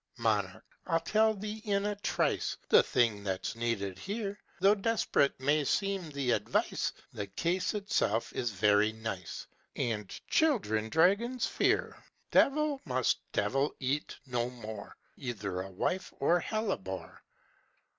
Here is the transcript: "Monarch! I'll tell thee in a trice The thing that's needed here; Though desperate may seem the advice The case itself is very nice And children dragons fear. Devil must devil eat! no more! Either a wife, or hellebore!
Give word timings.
"Monarch! 0.17 0.65
I'll 0.87 0.99
tell 0.99 1.35
thee 1.35 1.61
in 1.63 1.85
a 1.85 1.95
trice 1.95 2.57
The 2.69 2.81
thing 2.81 3.23
that's 3.23 3.55
needed 3.55 3.99
here; 3.99 4.39
Though 4.59 4.73
desperate 4.73 5.39
may 5.39 5.63
seem 5.63 6.09
the 6.09 6.31
advice 6.31 6.91
The 7.13 7.27
case 7.27 7.75
itself 7.75 8.33
is 8.33 8.49
very 8.49 8.93
nice 8.93 9.45
And 9.75 10.09
children 10.27 10.89
dragons 10.89 11.45
fear. 11.45 11.95
Devil 12.31 12.81
must 12.83 13.19
devil 13.31 13.75
eat! 13.79 14.17
no 14.25 14.49
more! 14.49 14.97
Either 15.17 15.61
a 15.61 15.69
wife, 15.69 16.11
or 16.19 16.39
hellebore! 16.39 17.21